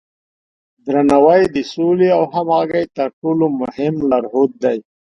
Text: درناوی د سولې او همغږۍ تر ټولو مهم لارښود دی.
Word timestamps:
درناوی 0.85 1.41
د 1.55 1.57
سولې 1.73 2.09
او 2.17 2.23
همغږۍ 2.33 2.85
تر 2.97 3.07
ټولو 3.19 3.45
مهم 3.61 3.93
لارښود 4.09 4.51
دی. 4.63 4.77